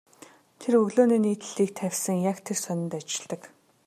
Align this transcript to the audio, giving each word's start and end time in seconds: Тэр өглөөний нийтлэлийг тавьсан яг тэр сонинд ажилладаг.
Тэр 0.59 0.73
өглөөний 0.83 1.21
нийтлэлийг 1.23 1.71
тавьсан 1.79 2.17
яг 2.31 2.37
тэр 2.45 2.57
сонинд 2.65 2.93
ажилладаг. 2.97 3.41